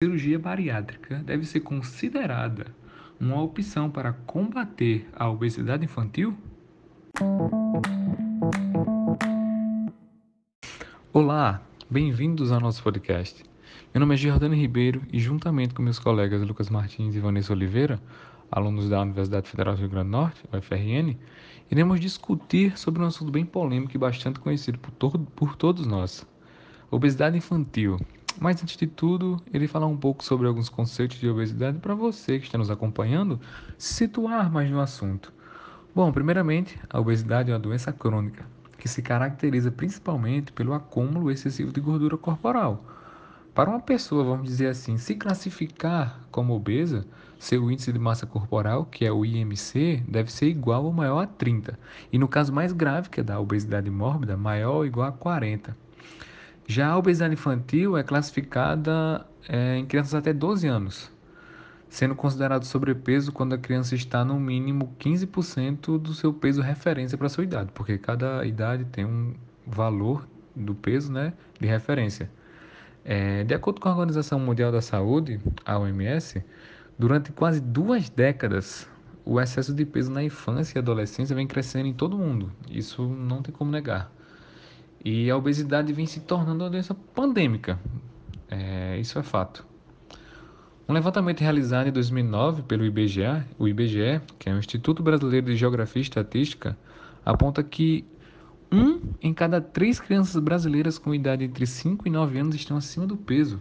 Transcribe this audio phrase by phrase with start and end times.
[0.00, 2.66] cirurgia bariátrica deve ser considerada
[3.18, 6.38] uma opção para combater a obesidade infantil?
[11.12, 13.42] Olá, bem-vindos ao nosso podcast.
[13.92, 18.00] Meu nome é Giordano Ribeiro e, juntamente com meus colegas Lucas Martins e Vanessa Oliveira,
[18.52, 21.18] alunos da Universidade Federal do Rio Grande do Norte, UFRN,
[21.72, 26.24] iremos discutir sobre um assunto bem polêmico e bastante conhecido por, por todos nós:
[26.88, 27.98] obesidade infantil.
[28.40, 32.38] Mas antes de tudo, ele falar um pouco sobre alguns conceitos de obesidade para você
[32.38, 33.40] que está nos acompanhando
[33.76, 35.32] se situar mais no assunto.
[35.94, 38.46] Bom, primeiramente, a obesidade é uma doença crônica
[38.78, 42.84] que se caracteriza principalmente pelo acúmulo excessivo de gordura corporal.
[43.52, 47.04] Para uma pessoa, vamos dizer assim, se classificar como obesa,
[47.40, 51.26] seu índice de massa corporal, que é o IMC, deve ser igual ou maior a
[51.26, 51.76] 30.
[52.12, 55.76] E no caso mais grave, que é da obesidade mórbida, maior ou igual a 40.
[56.70, 61.10] Já a obesidade infantil é classificada é, em crianças até 12 anos,
[61.88, 67.26] sendo considerado sobrepeso quando a criança está no mínimo 15% do seu peso referência para
[67.26, 69.32] a sua idade, porque cada idade tem um
[69.66, 72.30] valor do peso né, de referência.
[73.02, 76.44] É, de acordo com a Organização Mundial da Saúde, a OMS,
[76.98, 78.86] durante quase duas décadas,
[79.24, 82.52] o excesso de peso na infância e adolescência vem crescendo em todo o mundo.
[82.70, 84.12] Isso não tem como negar.
[85.04, 87.78] E a obesidade vem se tornando uma doença pandêmica.
[88.50, 89.66] É, isso é fato.
[90.88, 95.56] Um levantamento realizado em 2009 pelo IBGE, o IBGE, que é o Instituto Brasileiro de
[95.56, 96.76] Geografia e Estatística,
[97.24, 98.06] aponta que
[98.72, 103.06] um em cada três crianças brasileiras com idade entre 5 e 9 anos estão acima
[103.06, 103.60] do peso.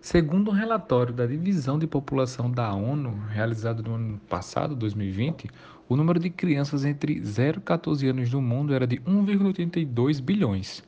[0.00, 5.48] Segundo um relatório da Divisão de População da ONU, realizado no ano passado, 2020,
[5.88, 10.82] o número de crianças entre 0 e 14 anos no mundo era de 1,82 bilhões,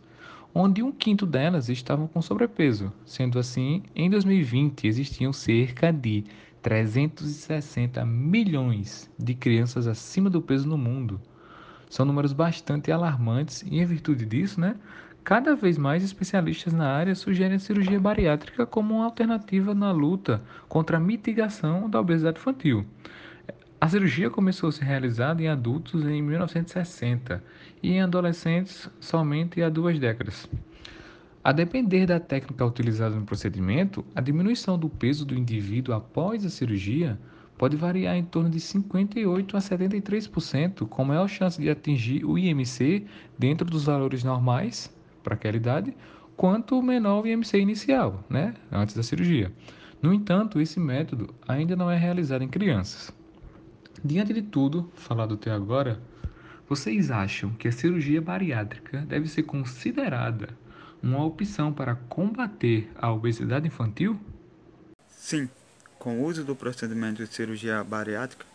[0.55, 2.92] onde um quinto delas estavam com sobrepeso.
[3.05, 6.25] Sendo assim, em 2020 existiam cerca de
[6.62, 11.20] 360 milhões de crianças acima do peso no mundo.
[11.91, 14.77] São números bastante alarmantes e, em virtude disso, né,
[15.24, 20.42] Cada vez mais especialistas na área sugerem a cirurgia bariátrica como uma alternativa na luta
[20.69, 22.85] contra a mitigação da obesidade infantil.
[23.84, 27.45] A cirurgia começou a ser realizada em adultos em 1960
[27.83, 30.48] e em adolescentes somente há duas décadas.
[31.45, 36.48] A depender da técnica utilizada no procedimento, a diminuição do peso do indivíduo após a
[36.48, 37.20] cirurgia
[37.58, 43.05] pode variar em torno de 58% a 73%, com maior chance de atingir o IMC
[43.39, 44.90] dentro dos valores normais
[45.22, 45.95] para aquela idade,
[46.39, 49.52] quanto menor o IMC inicial, né, antes da cirurgia.
[50.01, 53.12] No entanto, esse método ainda não é realizado em crianças.
[54.03, 56.01] Diante de tudo falado até agora,
[56.69, 60.49] vocês acham que a cirurgia bariátrica deve ser considerada
[61.03, 64.19] uma opção para combater a obesidade infantil?
[65.09, 65.49] Sim,
[65.99, 68.47] com o uso do procedimento de cirurgia bariátrica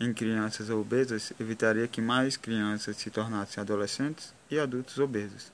[0.00, 5.52] em crianças obesas, evitaria que mais crianças se tornassem adolescentes e adultos obesos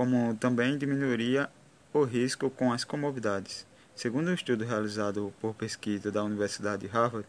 [0.00, 1.50] como também diminuiria
[1.92, 3.66] o risco com as comorbidades.
[3.94, 7.28] Segundo um estudo realizado por pesquisa da Universidade de Harvard,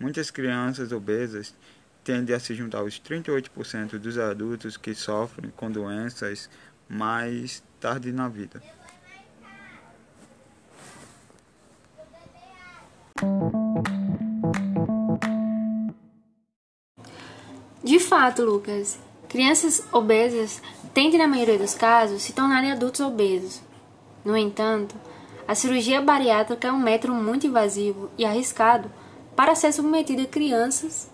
[0.00, 1.54] muitas crianças obesas
[2.02, 6.48] tendem a se juntar aos 38% dos adultos que sofrem com doenças
[6.88, 8.62] mais tarde na vida.
[17.84, 20.62] De fato, Lucas, crianças obesas
[20.94, 23.60] tendem, na maioria dos casos, se tornarem adultos obesos.
[24.24, 24.94] No entanto,
[25.46, 28.90] a cirurgia bariátrica é um método muito invasivo e arriscado
[29.34, 31.10] para ser submetido a crianças.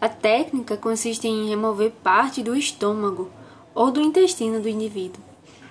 [0.00, 3.30] A técnica consiste em remover parte do estômago
[3.74, 5.22] ou do intestino do indivíduo.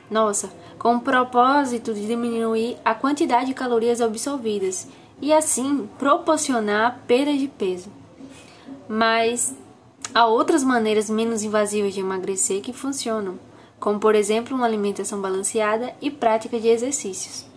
[0.09, 4.87] Nossa, com o propósito de diminuir a quantidade de calorias absorvidas
[5.21, 7.89] e assim proporcionar perda de peso.
[8.87, 9.55] Mas
[10.15, 13.39] Há outras maneiras menos invasivas de emagrecer que funcionam,
[13.79, 17.47] como por exemplo uma alimentação balanceada e prática de exercícios.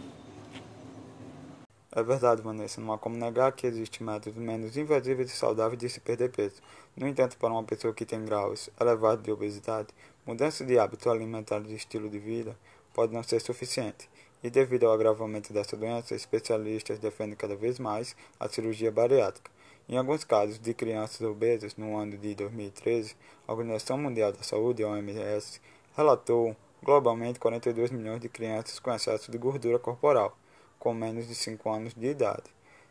[1.96, 5.88] É verdade, Vanessa, não há como negar que existem métodos menos invasivos e saudáveis de
[5.88, 6.60] se perder peso.
[6.94, 9.88] No entanto, para uma pessoa que tem graus elevados de obesidade,
[10.26, 12.54] mudança de hábito alimentar e de estilo de vida
[12.92, 14.10] pode não ser suficiente.
[14.42, 19.50] E devido ao agravamento dessa doença, especialistas defendem cada vez mais a cirurgia bariátrica.
[19.88, 23.16] Em alguns casos de crianças obesas, no ano de 2013,
[23.48, 25.62] a Organização Mundial da Saúde, OMS,
[25.96, 30.36] relatou globalmente 42 milhões de crianças com excesso de gordura corporal,
[30.78, 32.44] com menos de 5 anos de idade.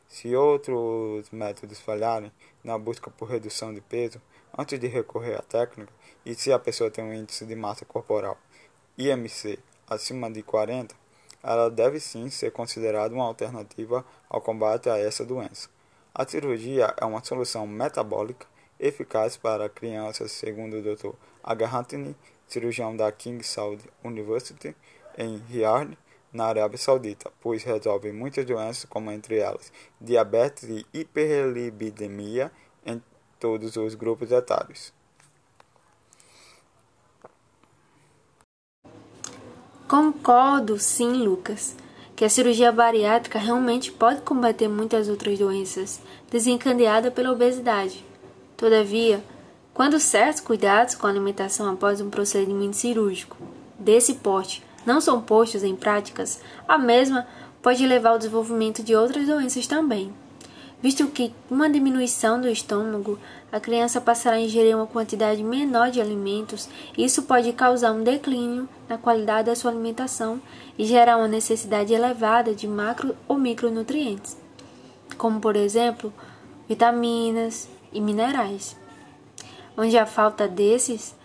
[0.08, 2.32] Se outros métodos falharem
[2.64, 4.22] na busca por redução de peso,
[4.58, 5.92] antes de recorrer à técnica,
[6.26, 8.38] e se a pessoa tem um índice de massa corporal
[8.98, 10.96] IMC acima de 40,
[11.44, 15.70] ela deve sim ser considerada uma alternativa ao combate a essa doença.
[16.14, 18.48] A cirurgia é uma solução metabólica
[18.80, 21.14] eficaz para crianças, segundo o Dr.
[21.44, 22.16] Huntley,
[22.48, 24.76] cirurgião da King Saud University
[25.18, 25.98] em Riyadh,
[26.36, 32.52] na Arábia Saudita, pois resolve muitas doenças, como entre elas diabetes e hiperlipidemia
[32.86, 33.02] em
[33.40, 34.94] todos os grupos etários.
[39.88, 41.76] Concordo, sim, Lucas,
[42.16, 48.04] que a cirurgia bariátrica realmente pode combater muitas outras doenças desencadeadas pela obesidade.
[48.58, 49.24] Todavia,
[49.74, 53.38] quando certos cuidados com a alimentação após um procedimento cirúrgico
[53.80, 57.28] desse porte não são postos em práticas, a mesma
[57.62, 60.14] pode levar ao desenvolvimento de outras doenças também
[60.86, 63.18] visto que uma diminuição do estômago,
[63.52, 68.70] a criança passará a ingerir uma quantidade menor de alimentos, isso pode causar um declínio
[68.88, 70.40] na qualidade da sua alimentação
[70.78, 74.38] e gerar uma necessidade elevada de macro ou micronutrientes,
[75.18, 76.14] como por exemplo,
[76.70, 78.78] vitaminas e minerais.
[79.76, 81.16] Onde a falta desses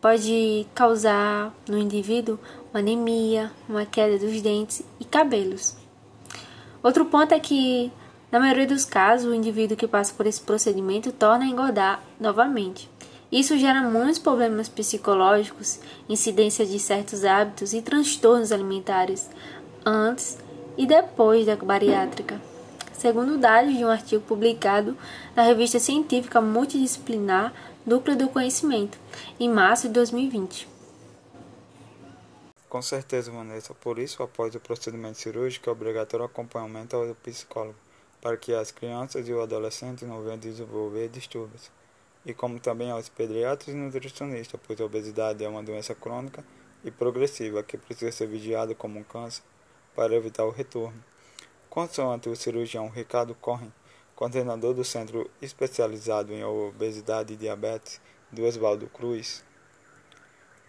[0.00, 2.38] pode causar no indivíduo
[2.72, 5.76] uma anemia, uma queda dos dentes e cabelos.
[6.82, 7.92] Outro ponto é que
[8.30, 12.88] na maioria dos casos, o indivíduo que passa por esse procedimento torna a engordar novamente.
[13.30, 19.28] Isso gera muitos problemas psicológicos, incidência de certos hábitos e transtornos alimentares
[19.84, 20.38] antes
[20.76, 22.49] e depois da bariátrica.
[23.00, 24.94] Segundo dados de um artigo publicado
[25.34, 27.50] na revista científica multidisciplinar
[27.86, 28.98] Núcleo do Conhecimento,
[29.40, 30.68] em março de 2020.
[32.68, 33.72] Com certeza, Vanessa.
[33.72, 37.74] Por isso, após o procedimento cirúrgico, é obrigatório acompanhamento ao psicólogo
[38.20, 41.70] para que as crianças e o adolescente não venham desenvolver distúrbios,
[42.26, 46.44] e como também aos pediatras e nutricionistas, pois a obesidade é uma doença crônica
[46.84, 49.42] e progressiva que precisa ser vigiada como um câncer
[49.96, 51.02] para evitar o retorno.
[51.70, 53.72] Consoante o cirurgião Ricardo Corren,
[54.16, 59.44] coordenador do Centro Especializado em Obesidade e Diabetes do Oswaldo Cruz,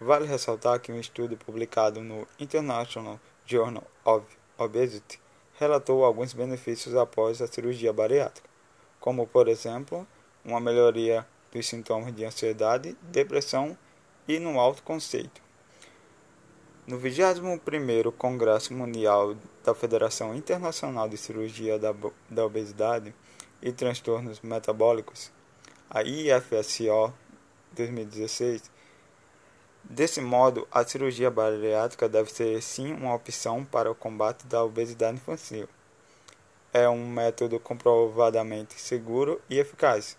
[0.00, 4.24] vale ressaltar que um estudo publicado no International Journal of
[4.56, 5.20] Obesity
[5.58, 8.48] relatou alguns benefícios após a cirurgia bariátrica,
[9.00, 10.06] como, por exemplo,
[10.44, 13.76] uma melhoria dos sintomas de ansiedade, depressão
[14.28, 15.41] e no autoconceito.
[16.92, 19.34] No 21º Congresso Mundial
[19.64, 21.94] da Federação Internacional de Cirurgia da,
[22.28, 23.14] da Obesidade
[23.62, 25.32] e Transtornos Metabólicos,
[25.88, 27.10] a IFSO
[27.72, 28.70] 2016,
[29.82, 35.16] Desse modo, a cirurgia bariátrica deve ser sim uma opção para o combate da obesidade
[35.16, 35.66] infantil.
[36.74, 40.18] É um método comprovadamente seguro e eficaz,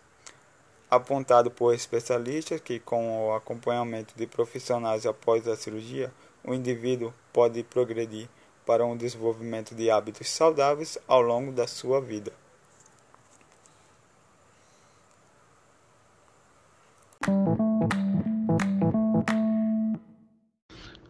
[0.95, 6.11] apontado por especialistas que, com o acompanhamento de profissionais após a cirurgia,
[6.43, 8.27] o indivíduo pode progredir
[8.65, 12.31] para um desenvolvimento de hábitos saudáveis ao longo da sua vida.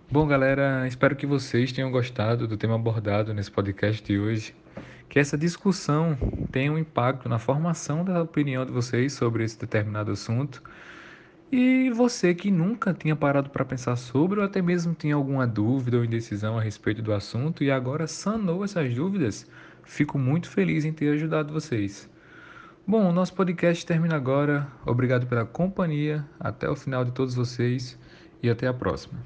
[0.10, 4.56] Bom, galera, espero que vocês tenham gostado do tema abordado nesse podcast de hoje.
[5.14, 6.18] Que essa discussão
[6.52, 10.60] tenha um impacto na formação da opinião de vocês sobre esse determinado assunto.
[11.52, 15.98] E você que nunca tinha parado para pensar sobre, ou até mesmo tinha alguma dúvida
[15.98, 19.48] ou indecisão a respeito do assunto e agora sanou essas dúvidas,
[19.84, 22.10] fico muito feliz em ter ajudado vocês.
[22.88, 24.68] Bom, o nosso podcast termina agora.
[24.84, 28.00] Obrigado pela companhia, até o final de todos vocês
[28.42, 29.20] e até a próxima.